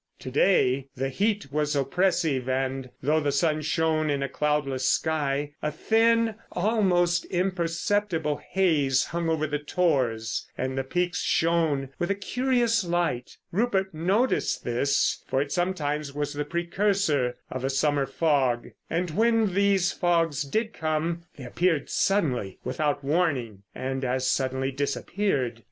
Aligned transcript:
To 0.21 0.31
day 0.31 0.87
the 0.95 1.09
heat 1.09 1.51
was 1.51 1.75
oppressive, 1.75 2.49
and 2.49 2.89
though 3.03 3.19
the 3.19 3.31
sun 3.31 3.61
shone 3.61 4.09
in 4.09 4.23
a 4.23 4.27
cloudless 4.27 4.83
sky 4.87 5.51
a 5.61 5.71
thin, 5.71 6.33
almost 6.53 7.23
imperceptible, 7.25 8.41
haze 8.49 9.03
hung 9.05 9.29
over 9.29 9.45
the 9.45 9.59
tors, 9.59 10.47
and 10.57 10.75
the 10.75 10.83
peaks 10.83 11.21
shone 11.21 11.89
with 11.99 12.09
a 12.09 12.15
curious 12.15 12.83
light. 12.83 13.37
Rupert 13.51 13.93
noted 13.93 14.41
this, 14.63 15.23
for 15.27 15.39
it 15.39 15.51
sometimes 15.51 16.15
was 16.15 16.33
the 16.33 16.45
precursor 16.45 17.35
of 17.51 17.63
a 17.63 17.69
summer 17.69 18.07
fog, 18.07 18.69
and 18.89 19.11
when 19.11 19.53
these 19.53 19.91
fogs 19.91 20.41
did 20.41 20.73
come 20.73 21.25
they 21.37 21.43
appeared 21.43 21.91
suddenly, 21.91 22.57
without 22.63 23.03
warning—and 23.03 24.03
as 24.03 24.25
suddenly 24.27 24.71
disappeared. 24.71 25.59